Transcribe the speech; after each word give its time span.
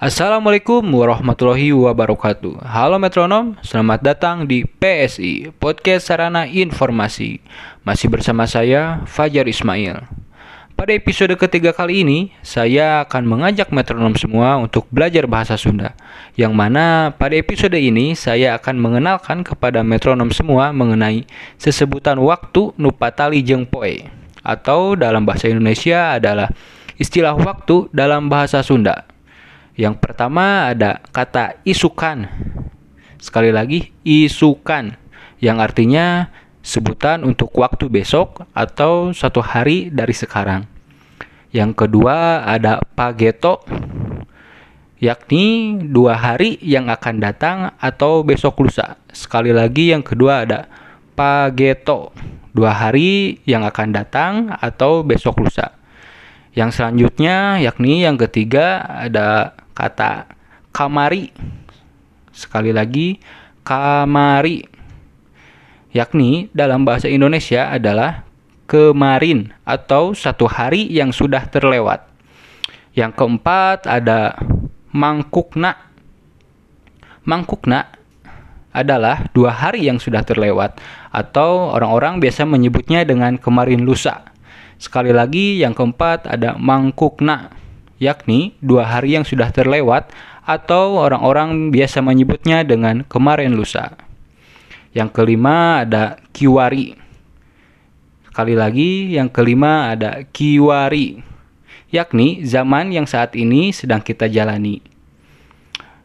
Assalamualaikum 0.00 0.80
warahmatullahi 0.80 1.76
wabarakatuh. 1.76 2.64
Halo 2.64 2.96
metronom, 2.96 3.60
selamat 3.60 4.00
datang 4.00 4.48
di 4.48 4.64
PSI 4.64 5.52
Podcast 5.60 6.08
Sarana 6.08 6.48
Informasi. 6.48 7.36
Masih 7.84 8.08
bersama 8.08 8.48
saya 8.48 9.04
Fajar 9.04 9.44
Ismail. 9.44 10.00
Pada 10.72 10.96
episode 10.96 11.36
ketiga 11.36 11.76
kali 11.76 12.00
ini, 12.00 12.32
saya 12.40 13.04
akan 13.04 13.28
mengajak 13.28 13.68
metronom 13.68 14.16
semua 14.16 14.56
untuk 14.56 14.88
belajar 14.88 15.28
bahasa 15.28 15.60
Sunda. 15.60 15.92
Yang 16.32 16.56
mana 16.56 17.12
pada 17.12 17.36
episode 17.36 17.76
ini 17.76 18.16
saya 18.16 18.56
akan 18.56 18.80
mengenalkan 18.80 19.44
kepada 19.44 19.84
metronom 19.84 20.32
semua 20.32 20.72
mengenai 20.72 21.28
sesebutan 21.60 22.16
waktu 22.24 22.72
nupatali 22.80 23.44
jeung 23.44 23.68
poe 23.68 24.08
atau 24.40 24.96
dalam 24.96 25.28
bahasa 25.28 25.52
Indonesia 25.52 26.16
adalah 26.16 26.48
istilah 26.96 27.36
waktu 27.36 27.92
dalam 27.92 28.32
bahasa 28.32 28.64
Sunda. 28.64 29.09
Yang 29.80 29.96
pertama 29.96 30.76
ada 30.76 31.00
kata 31.08 31.56
isukan. 31.64 32.28
Sekali 33.16 33.48
lagi, 33.48 33.96
isukan. 34.04 34.92
Yang 35.40 35.56
artinya 35.56 36.28
sebutan 36.60 37.24
untuk 37.24 37.48
waktu 37.56 37.88
besok 37.88 38.44
atau 38.52 39.16
satu 39.16 39.40
hari 39.40 39.88
dari 39.88 40.12
sekarang. 40.12 40.68
Yang 41.48 41.80
kedua 41.88 42.44
ada 42.44 42.84
pageto. 42.92 43.64
Yakni 45.00 45.80
dua 45.88 46.12
hari 46.12 46.60
yang 46.60 46.92
akan 46.92 47.16
datang 47.24 47.72
atau 47.80 48.20
besok 48.20 48.60
lusa. 48.60 49.00
Sekali 49.16 49.48
lagi 49.48 49.96
yang 49.96 50.04
kedua 50.04 50.44
ada 50.44 50.68
pageto. 51.16 52.12
Dua 52.52 52.76
hari 52.76 53.40
yang 53.48 53.64
akan 53.64 53.96
datang 53.96 54.52
atau 54.60 55.00
besok 55.00 55.40
lusa. 55.40 55.72
Yang 56.52 56.76
selanjutnya 56.76 57.64
yakni 57.64 58.04
yang 58.04 58.20
ketiga 58.20 58.84
ada 58.84 59.56
kata 59.74 60.30
kamari. 60.74 61.30
Sekali 62.30 62.70
lagi 62.70 63.18
kamari. 63.66 64.64
Yakni 65.90 66.46
dalam 66.54 66.86
bahasa 66.86 67.10
Indonesia 67.10 67.66
adalah 67.70 68.22
kemarin 68.70 69.50
atau 69.66 70.14
satu 70.14 70.46
hari 70.46 70.86
yang 70.86 71.10
sudah 71.10 71.50
terlewat. 71.50 72.06
Yang 72.94 73.18
keempat 73.18 73.90
ada 73.90 74.38
mangkukna. 74.94 75.74
Mangkukna 77.26 77.90
adalah 78.70 79.26
dua 79.34 79.50
hari 79.50 79.90
yang 79.90 79.98
sudah 79.98 80.22
terlewat 80.22 80.78
atau 81.10 81.74
orang-orang 81.74 82.22
biasa 82.22 82.46
menyebutnya 82.46 83.02
dengan 83.02 83.34
kemarin 83.34 83.82
lusa. 83.82 84.30
Sekali 84.78 85.10
lagi 85.10 85.60
yang 85.60 85.74
keempat 85.74 86.30
ada 86.30 86.54
mangkukna, 86.56 87.50
yakni 88.00 88.56
dua 88.64 88.88
hari 88.88 89.14
yang 89.14 89.28
sudah 89.28 89.52
terlewat 89.52 90.10
atau 90.42 90.98
orang-orang 90.98 91.68
biasa 91.70 92.00
menyebutnya 92.00 92.64
dengan 92.64 93.04
kemarin 93.06 93.54
lusa. 93.54 93.94
Yang 94.90 95.14
kelima 95.14 95.86
ada 95.86 96.18
kiwari. 96.34 96.98
Sekali 98.26 98.58
lagi 98.58 99.14
yang 99.14 99.30
kelima 99.30 99.94
ada 99.94 100.24
kiwari, 100.34 101.22
yakni 101.94 102.42
zaman 102.42 102.90
yang 102.90 103.06
saat 103.06 103.36
ini 103.36 103.70
sedang 103.70 104.02
kita 104.02 104.26
jalani. 104.26 104.82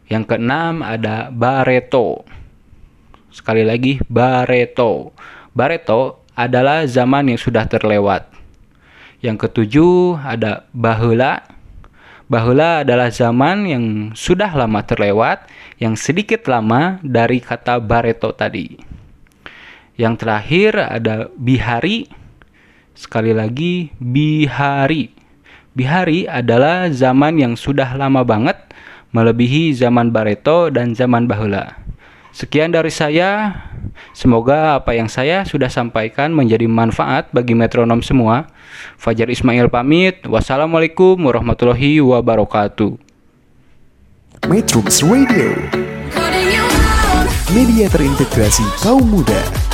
Yang 0.05 0.35
keenam 0.35 0.85
ada 0.85 1.33
bareto. 1.33 2.27
Sekali 3.33 3.65
lagi 3.65 3.97
bareto. 4.05 5.17
Bareto 5.55 6.25
adalah 6.37 6.85
zaman 6.85 7.33
yang 7.33 7.39
sudah 7.41 7.65
terlewat. 7.65 8.29
Yang 9.23 9.49
ketujuh 9.49 10.21
ada 10.21 10.69
bahula. 10.75 11.54
Bahula 12.25 12.81
adalah 12.81 13.13
zaman 13.13 13.69
yang 13.69 13.85
sudah 14.17 14.49
lama 14.57 14.81
terlewat, 14.81 15.45
yang 15.77 15.93
sedikit 15.93 16.49
lama 16.49 16.97
dari 17.05 17.37
kata 17.37 17.77
bareto 17.77 18.33
tadi. 18.33 18.81
Yang 19.93 20.25
terakhir 20.25 20.71
ada 20.81 21.29
bihari. 21.37 22.09
Sekali 22.97 23.29
lagi 23.29 23.93
bihari. 24.01 25.13
Bihari 25.77 26.25
adalah 26.25 26.89
zaman 26.89 27.37
yang 27.37 27.53
sudah 27.53 27.93
lama 27.93 28.25
banget, 28.25 28.57
melebihi 29.13 29.77
zaman 29.77 30.09
bareto 30.09 30.73
dan 30.73 30.97
zaman 30.97 31.29
bahula. 31.29 31.77
Sekian 32.33 32.73
dari 32.73 32.89
saya. 32.89 33.53
Semoga 34.13 34.79
apa 34.79 34.93
yang 34.93 35.09
saya 35.09 35.43
sudah 35.43 35.67
sampaikan 35.67 36.31
menjadi 36.31 36.69
manfaat 36.69 37.27
bagi 37.33 37.57
metronom 37.57 37.99
semua. 37.99 38.47
Fajar 38.95 39.27
Ismail 39.27 39.67
pamit. 39.67 40.23
Wassalamualaikum 40.27 41.17
warahmatullahi 41.19 41.99
wabarakatuh. 42.03 42.95
Metrums 44.47 45.01
Radio. 45.01 45.57
Media 47.53 47.87
terintegrasi 47.87 48.65
kaum 48.83 49.05
muda 49.05 49.64